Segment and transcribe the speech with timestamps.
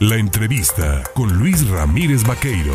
[0.00, 2.72] La entrevista con Luis Ramírez Vaqueiro.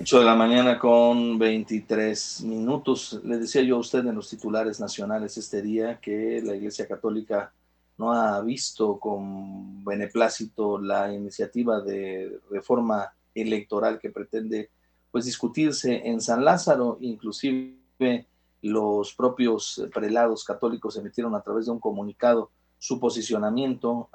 [0.00, 3.20] 8 de la mañana con 23 minutos.
[3.22, 7.52] Le decía yo a usted en los titulares nacionales este día que la Iglesia Católica
[7.98, 14.70] no ha visto con beneplácito la iniciativa de reforma electoral que pretende
[15.10, 18.26] pues discutirse en San Lázaro, inclusive
[18.62, 24.08] los propios prelados católicos emitieron a través de un comunicado su posicionamiento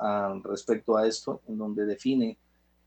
[0.43, 2.37] respecto a esto, en donde define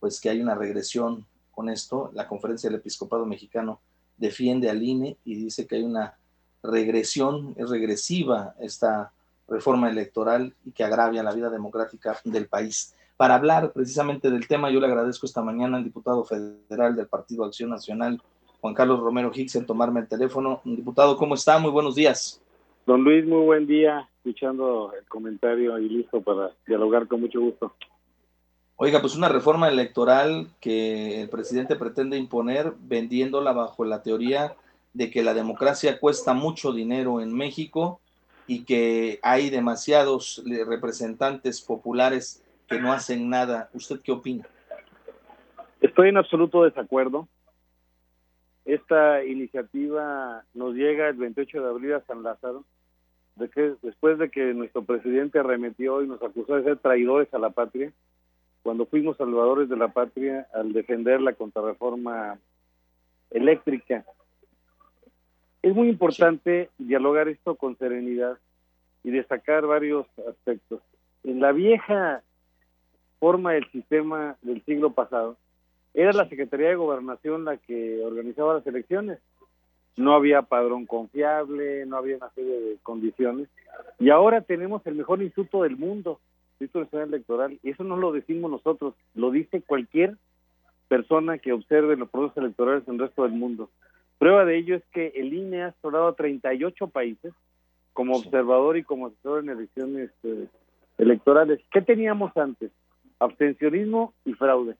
[0.00, 2.10] pues que hay una regresión con esto.
[2.14, 3.80] La Conferencia del Episcopado Mexicano
[4.16, 6.16] defiende al INE y dice que hay una
[6.62, 9.12] regresión, es regresiva esta
[9.48, 12.94] reforma electoral y que agravia la vida democrática del país.
[13.16, 17.44] Para hablar precisamente del tema, yo le agradezco esta mañana al diputado federal del Partido
[17.44, 18.20] Acción Nacional,
[18.60, 20.60] Juan Carlos Romero Hicks, en tomarme el teléfono.
[20.64, 21.58] Diputado, ¿cómo está?
[21.58, 22.40] Muy buenos días.
[22.86, 27.74] Don Luis, muy buen día escuchando el comentario y listo para dialogar con mucho gusto.
[28.76, 34.54] Oiga, pues una reforma electoral que el presidente pretende imponer vendiéndola bajo la teoría
[34.94, 38.00] de que la democracia cuesta mucho dinero en México
[38.46, 43.68] y que hay demasiados representantes populares que no hacen nada.
[43.74, 44.46] ¿Usted qué opina?
[45.80, 47.26] Estoy en absoluto desacuerdo.
[48.64, 52.64] Esta iniciativa nos llega el 28 de abril a San Lázaro
[53.36, 57.38] de que después de que nuestro presidente arremetió y nos acusó de ser traidores a
[57.38, 57.92] la patria,
[58.62, 62.38] cuando fuimos salvadores de la patria al defender la contrarreforma
[63.30, 64.04] eléctrica.
[65.62, 68.38] Es muy importante dialogar esto con serenidad
[69.04, 70.80] y destacar varios aspectos.
[71.22, 72.22] En la vieja
[73.20, 75.36] forma del sistema del siglo pasado,
[75.94, 79.18] era la Secretaría de Gobernación la que organizaba las elecciones
[79.96, 83.48] no había padrón confiable, no había una serie de condiciones.
[83.98, 86.20] Y ahora tenemos el mejor instituto del mundo,
[86.58, 90.16] el Instituto Nacional Electoral, y eso no lo decimos nosotros, lo dice cualquier
[90.88, 93.70] persona que observe los procesos electorales en el resto del mundo.
[94.18, 97.32] Prueba de ello es que el INE ha explorado a 38 países
[97.92, 100.46] como observador y como asesor en elecciones eh,
[100.98, 101.60] electorales.
[101.70, 102.70] ¿Qué teníamos antes?
[103.18, 104.76] Abstencionismo y fraude.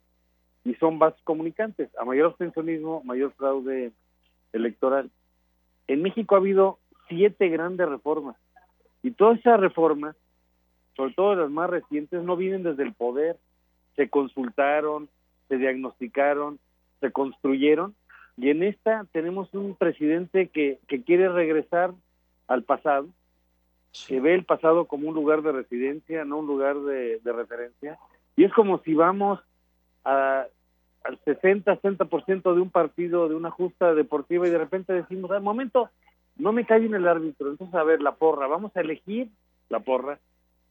[0.65, 1.89] Y son vasos comunicantes.
[1.99, 3.93] A mayor abstencionismo, mayor fraude
[4.57, 5.11] electoral.
[5.87, 6.79] En México ha habido
[7.09, 8.37] siete grandes reformas
[9.03, 10.17] y todas esas reformas,
[10.97, 13.37] sobre todo las más recientes, no vienen desde el poder,
[13.95, 15.09] se consultaron,
[15.49, 16.59] se diagnosticaron,
[17.01, 17.95] se construyeron
[18.37, 21.93] y en esta tenemos un presidente que, que quiere regresar
[22.49, 23.09] al pasado,
[24.07, 27.99] que ve el pasado como un lugar de residencia, no un lugar de, de referencia.
[28.37, 29.41] Y es como si vamos
[30.05, 30.47] a
[31.07, 35.43] al 60, 60% de un partido, de una justa deportiva y de repente decimos, al
[35.43, 35.91] momento
[36.37, 39.29] no me cae en el árbitro, entonces a ver, la porra, vamos a elegir
[39.69, 40.19] la porra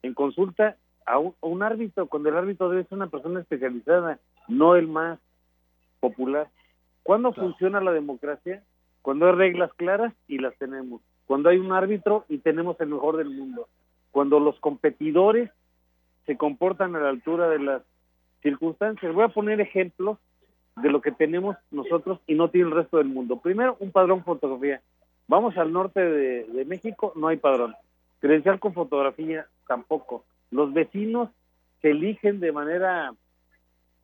[0.04, 4.88] en consulta a un, árbitro, cuando el árbitro debe ser una persona especializada, no el
[4.88, 5.20] más
[6.00, 6.50] popular.
[7.04, 8.64] ¿Cuándo funciona la democracia?
[9.04, 11.02] Cuando hay reglas claras y las tenemos.
[11.28, 13.68] Cuando hay un árbitro y tenemos el mejor del mundo.
[14.10, 15.52] Cuando los competidores
[16.26, 17.84] se comportan a la altura de las
[18.46, 19.14] circunstancias.
[19.14, 20.20] Voy a poner ejemplos
[20.78, 23.40] de lo que tenemos nosotros y no tiene el resto del mundo.
[23.40, 24.82] Primero, un padrón fotografía.
[25.28, 27.74] Vamos al norte de, México, no hay padrón.
[28.20, 30.26] Credencial con fotografía, tampoco.
[30.52, 31.30] Los vecinos
[31.82, 33.14] se eligen de manera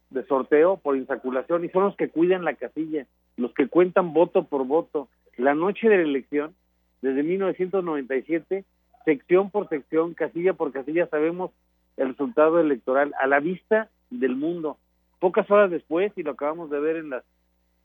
[0.09, 3.05] de sorteo por insaculación y son los que cuidan la casilla,
[3.37, 5.07] los que cuentan voto por voto.
[5.37, 6.55] La noche de la elección,
[7.01, 8.65] desde 1997,
[9.05, 11.51] sección por sección, casilla por casilla, sabemos
[11.97, 14.77] el resultado electoral a la vista del mundo.
[15.19, 17.23] Pocas horas después, y lo acabamos de ver en las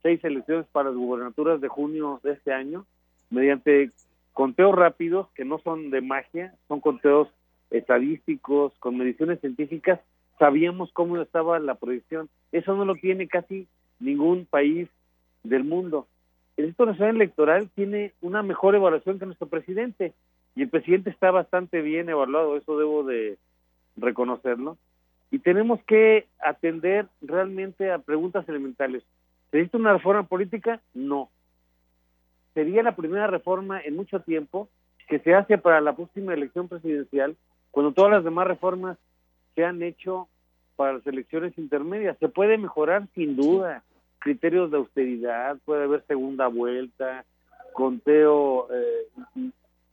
[0.02, 2.84] seis elecciones para las gubernaturas de junio de este año,
[3.30, 3.90] mediante
[4.32, 7.28] conteos rápidos, que no son de magia, son conteos
[7.70, 10.00] estadísticos, con mediciones científicas,
[10.38, 12.28] sabíamos cómo estaba la proyección.
[12.52, 13.66] Eso no lo tiene casi
[13.98, 14.88] ningún país
[15.42, 16.06] del mundo.
[16.56, 20.12] El Instituto Nacional Electoral tiene una mejor evaluación que nuestro presidente,
[20.54, 23.36] y el presidente está bastante bien evaluado, eso debo de
[23.96, 24.76] reconocerlo
[25.30, 29.02] y tenemos que atender realmente a preguntas elementales.
[29.50, 30.80] ¿Se necesita una reforma política?
[30.94, 31.30] No.
[32.54, 34.68] Sería la primera reforma en mucho tiempo
[35.08, 37.36] que se hace para la próxima elección presidencial,
[37.70, 38.98] cuando todas las demás reformas
[39.54, 40.28] se han hecho
[40.76, 42.16] para las elecciones intermedias.
[42.18, 43.82] Se puede mejorar sin duda
[44.18, 47.24] criterios de austeridad, puede haber segunda vuelta,
[47.72, 49.50] conteo eh,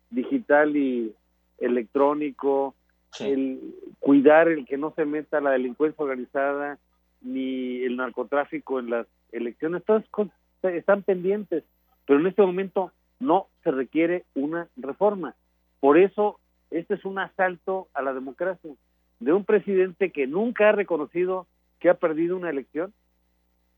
[0.10, 1.14] digital y
[1.60, 2.76] electrónico,
[3.20, 3.60] el
[4.00, 6.80] cuidar el que no se meta la delincuencia organizada
[7.22, 10.34] ni el narcotráfico en las elecciones, todas cosas
[10.64, 11.64] están pendientes,
[12.06, 15.36] pero en este momento no se requiere una reforma.
[15.80, 16.40] Por eso
[16.72, 18.72] este es un asalto a la democracia.
[19.20, 21.48] de un presidente que nunca ha reconocido
[21.80, 22.94] que ha perdido una elección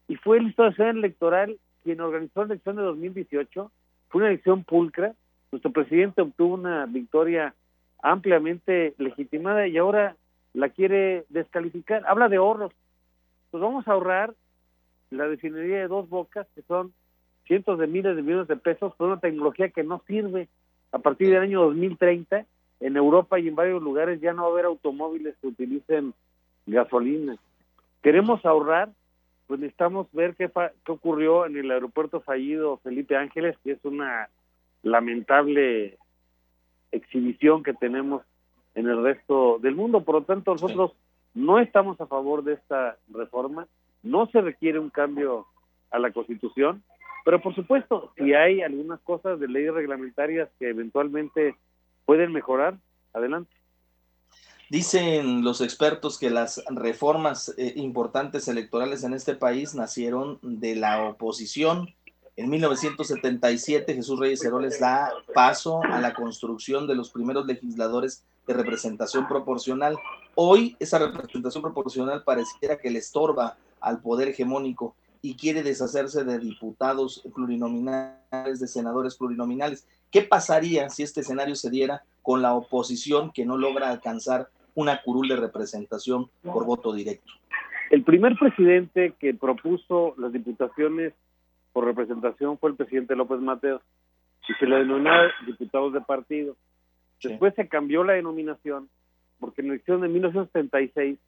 [0.08, 3.72] y fue el Estado Electoral quien organizó la elección de 2018,
[4.10, 5.14] fue una elección pulcra,
[5.52, 7.54] nuestro presidente obtuvo una victoria
[8.02, 10.16] ampliamente legitimada y ahora
[10.54, 12.04] la quiere descalificar.
[12.08, 12.72] Habla de ahorros.
[13.52, 14.34] Pues vamos a ahorrar
[15.12, 16.94] la refinería de dos bocas, que son
[17.46, 20.48] cientos de miles de millones de pesos, por una tecnología que no sirve.
[20.92, 22.46] A partir del año 2030,
[22.80, 26.14] en Europa y en varios lugares ya no va a haber automóviles que utilicen
[26.66, 27.38] gasolina.
[28.02, 28.90] Queremos ahorrar,
[29.48, 30.50] pues necesitamos ver qué,
[30.86, 34.30] qué ocurrió en el aeropuerto fallido Felipe Ángeles, que es una
[34.84, 35.98] lamentable
[36.96, 38.24] exhibición que tenemos
[38.74, 40.04] en el resto del mundo.
[40.04, 40.94] Por lo tanto, nosotros
[41.34, 43.68] no estamos a favor de esta reforma,
[44.04, 45.48] no se requiere un cambio
[45.92, 46.84] a la Constitución,
[47.24, 51.56] pero por supuesto, si hay algunas cosas de leyes reglamentarias que eventualmente
[52.06, 52.78] pueden mejorar,
[53.14, 53.52] adelante.
[54.70, 61.04] Dicen los expertos que las reformas eh, importantes electorales en este país nacieron de la
[61.04, 61.94] oposición.
[62.38, 68.54] En 1977 Jesús Reyes Heroles da paso a la construcción de los primeros legisladores de
[68.54, 69.96] representación proporcional.
[70.36, 76.38] Hoy esa representación proporcional pareciera que le estorba al poder hegemónico y quiere deshacerse de
[76.40, 79.88] diputados plurinominales, de senadores plurinominales.
[80.12, 85.02] ¿Qué pasaría si este escenario se diera con la oposición que no logra alcanzar una
[85.02, 87.32] curul de representación por voto directo?
[87.92, 91.14] El primer presidente que propuso las diputaciones
[91.76, 93.82] por representación fue el presidente López Mateos
[94.48, 96.56] y se le denominaba diputados de partido.
[97.22, 98.88] Después se cambió la denominación
[99.42, 101.20] porque en la elección de 1976,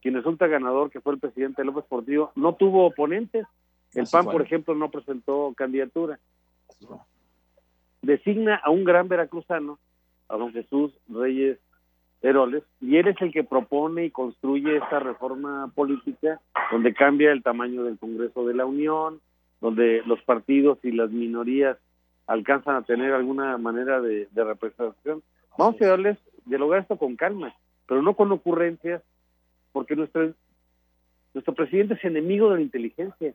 [0.00, 3.48] quien resulta ganador, que fue el presidente López Portillo, no tuvo oponentes.
[3.94, 6.20] El PAN, por ejemplo, no presentó candidatura.
[8.00, 9.80] Designa a un gran veracruzano,
[10.28, 11.58] a don Jesús Reyes
[12.22, 17.42] Heroles, y él es el que propone y construye esta reforma política donde cambia el
[17.42, 19.20] tamaño del Congreso de la Unión,
[19.60, 21.78] donde los partidos y las minorías
[22.26, 25.22] alcanzan a tener alguna manera de representación.
[25.56, 27.54] Vamos a darles, dialogar esto con calma,
[27.86, 29.02] pero no con ocurrencias,
[29.72, 30.32] porque nuestro,
[31.34, 33.34] nuestro presidente es enemigo de la inteligencia.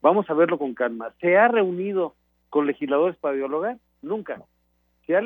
[0.00, 1.12] Vamos a verlo con calma.
[1.20, 2.14] ¿Se ha reunido
[2.50, 3.78] con legisladores para dialogar?
[4.02, 4.42] Nunca.
[5.06, 5.22] ¿Se ha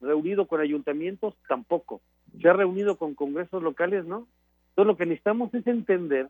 [0.00, 1.34] reunido con ayuntamientos?
[1.48, 2.00] Tampoco.
[2.40, 4.04] ¿Se ha reunido con congresos locales?
[4.04, 4.26] No.
[4.70, 6.28] Entonces lo que necesitamos es entender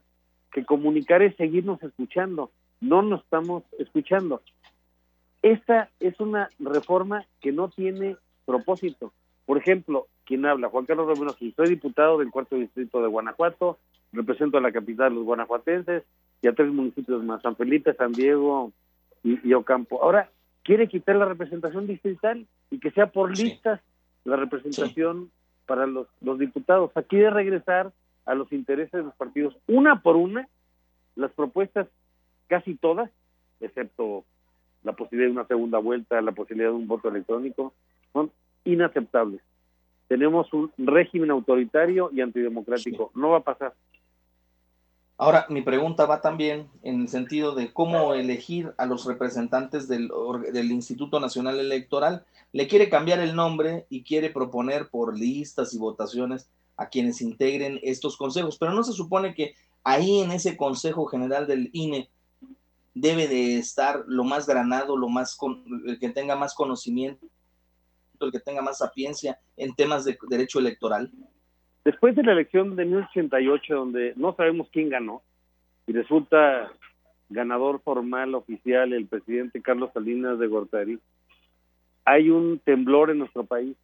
[0.52, 2.50] que comunicar es seguirnos escuchando.
[2.80, 4.42] No nos estamos escuchando.
[5.42, 9.12] Esta es una reforma que no tiene propósito.
[9.46, 13.78] Por ejemplo, quien habla, Juan Carlos Romero, soy diputado del cuarto distrito de Guanajuato,
[14.12, 16.04] represento a la capital de los guanajuatenses
[16.42, 18.72] y a tres municipios más, San Felipe, San Diego
[19.22, 20.02] y, Ocampo.
[20.02, 20.30] Ahora,
[20.62, 23.80] quiere quitar la representación distrital y que sea por listas
[24.24, 25.30] la representación
[25.66, 26.90] para los, los diputados.
[26.94, 27.92] Aquí de regresar
[28.26, 30.48] a los intereses de los partidos, una por una,
[31.16, 31.88] las propuestas,
[32.50, 33.08] casi todas,
[33.60, 34.24] excepto
[34.82, 37.72] la posibilidad de una segunda vuelta, la posibilidad de un voto electrónico,
[38.12, 38.32] son
[38.64, 39.40] inaceptables.
[40.08, 43.12] Tenemos un régimen autoritario y antidemocrático.
[43.14, 43.74] No va a pasar.
[45.16, 50.10] Ahora, mi pregunta va también en el sentido de cómo elegir a los representantes del,
[50.52, 52.24] del, Instituto Nacional Electoral.
[52.52, 57.78] Le quiere cambiar el nombre y quiere proponer por listas y votaciones a quienes integren
[57.82, 62.08] estos consejos, pero no se supone que ahí en ese Consejo General del INE
[62.94, 65.38] debe de estar lo más granado, lo más
[65.86, 67.26] el que tenga más conocimiento
[68.26, 71.10] el que tenga más sapiencia en temas de derecho electoral?
[71.84, 75.22] Después de la elección de 1988, donde no sabemos quién ganó,
[75.86, 76.70] y resulta
[77.28, 80.98] ganador formal oficial el presidente Carlos Salinas de Gortari,
[82.04, 83.76] hay un temblor en nuestro país.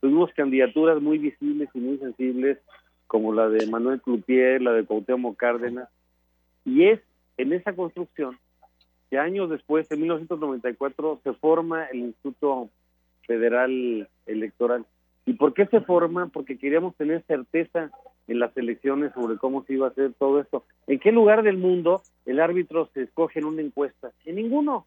[0.00, 2.58] Tuvimos candidaturas muy visibles y muy sensibles,
[3.06, 5.88] como la de Manuel Clutier, la de Cuauhtémoc Cárdenas,
[6.64, 7.00] y es
[7.36, 8.38] en esa construcción
[9.10, 12.70] que años después, en 1994, se forma el Instituto
[13.26, 14.84] Federal Electoral.
[15.24, 16.28] ¿Y por qué se forma?
[16.28, 17.90] Porque queríamos tener certeza
[18.28, 20.64] en las elecciones sobre cómo se iba a hacer todo esto.
[20.86, 24.12] ¿En qué lugar del mundo el árbitro se escoge en una encuesta?
[24.24, 24.86] En ninguno.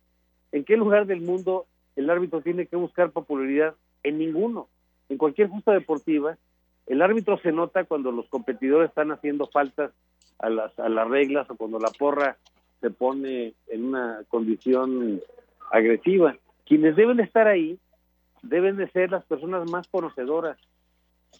[0.51, 1.65] ¿En qué lugar del mundo
[1.95, 3.75] el árbitro tiene que buscar popularidad?
[4.03, 4.67] En ninguno.
[5.09, 6.37] En cualquier justa deportiva,
[6.87, 9.91] el árbitro se nota cuando los competidores están haciendo faltas
[10.39, 12.37] a las, a las reglas o cuando la porra
[12.81, 15.21] se pone en una condición
[15.71, 16.35] agresiva.
[16.65, 17.77] Quienes deben estar ahí
[18.41, 20.57] deben de ser las personas más conocedoras.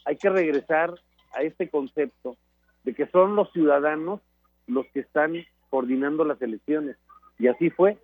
[0.06, 0.94] Hay que regresar
[1.34, 2.36] a este concepto
[2.84, 4.22] de que son los ciudadanos
[4.68, 5.34] los que están
[5.70, 6.98] coordinando las elecciones.
[7.38, 7.98] Y así fue.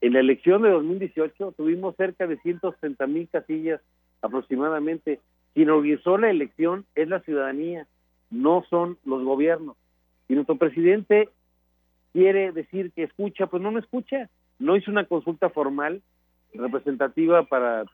[0.00, 3.80] En la elección de 2018 tuvimos cerca de 160 mil casillas
[4.22, 5.20] aproximadamente.
[5.54, 7.86] quien organizó la elección es la ciudadanía,
[8.30, 9.76] no son los gobiernos.
[10.28, 11.28] Y nuestro presidente
[12.12, 14.30] quiere decir que escucha, pues no me escucha.
[14.58, 16.02] No hizo una consulta formal
[16.52, 17.84] representativa para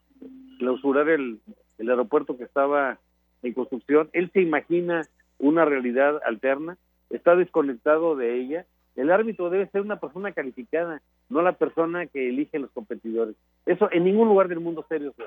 [0.59, 1.41] clausurar el,
[1.79, 2.99] el aeropuerto que estaba
[3.43, 4.11] en construcción.
[4.13, 5.07] Él se imagina
[5.39, 6.77] una realidad alterna,
[7.09, 8.67] está desconectado de ella.
[8.97, 13.37] El árbitro debe ser una persona calificada, no la persona que elige los competidores.
[13.65, 15.23] Eso en ningún lugar del mundo serio se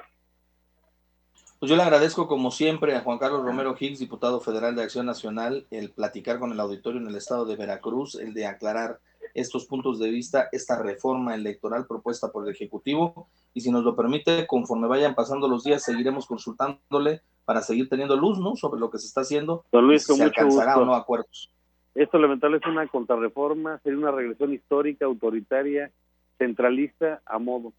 [1.63, 5.05] pues yo le agradezco como siempre a Juan Carlos Romero Higgs, diputado federal de Acción
[5.05, 8.99] Nacional, el platicar con el auditorio en el estado de Veracruz, el de aclarar
[9.33, 13.29] estos puntos de vista, esta reforma electoral propuesta por el Ejecutivo.
[13.53, 18.17] Y si nos lo permite, conforme vayan pasando los días, seguiremos consultándole para seguir teniendo
[18.17, 18.57] luz ¿no?
[18.57, 19.63] sobre lo que se está haciendo.
[19.71, 21.49] Don Luis, si se alcanzará o no acuerdos.
[21.95, 25.91] Esto lamentablemente es una contrarreforma, sería una regresión histórica, autoritaria,
[26.37, 27.71] centralista a modo,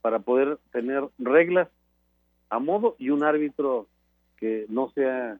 [0.00, 1.68] para poder tener reglas
[2.52, 3.86] a modo y un árbitro
[4.36, 5.38] que no sea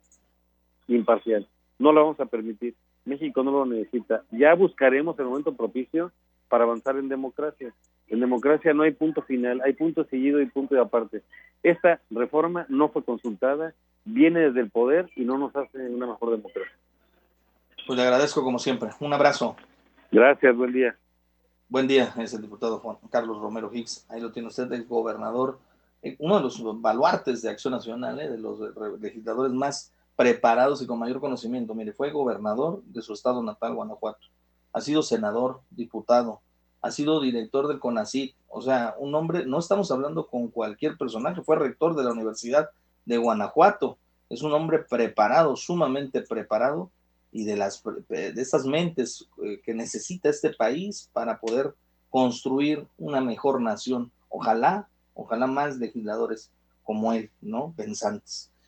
[0.89, 1.47] imparcial.
[1.79, 2.75] No lo vamos a permitir.
[3.05, 4.23] México no lo necesita.
[4.31, 6.11] Ya buscaremos el momento propicio
[6.49, 7.75] para avanzar en democracia.
[8.09, 11.23] En democracia no hay punto final, hay punto seguido y punto de aparte.
[11.63, 13.75] Esta reforma no fue consultada,
[14.07, 16.73] viene desde el poder y no nos hace una mejor democracia.
[17.87, 18.89] Pues le agradezco como siempre.
[19.01, 19.55] Un abrazo.
[20.11, 20.97] Gracias, buen día.
[21.69, 24.07] Buen día, es el diputado Juan Carlos Romero Hicks.
[24.11, 25.59] Ahí lo tiene usted, el gobernador
[26.19, 28.59] uno de los baluartes de Acción Nacional, eh, de los
[29.01, 31.75] legisladores más preparados y con mayor conocimiento.
[31.75, 34.27] Mire, fue gobernador de su estado natal, Guanajuato.
[34.73, 36.41] Ha sido senador, diputado,
[36.81, 38.35] ha sido director del CONACIT.
[38.49, 42.71] O sea, un hombre, no estamos hablando con cualquier personaje, fue rector de la Universidad
[43.05, 43.99] de Guanajuato.
[44.29, 46.91] Es un hombre preparado, sumamente preparado
[47.31, 51.75] y de, las, de estas mentes eh, que necesita este país para poder
[52.11, 54.11] construir una mejor nación.
[54.29, 56.51] Ojalá Ojalá más legisladores
[56.83, 57.73] como él, ¿no?
[57.77, 58.52] Pensantes.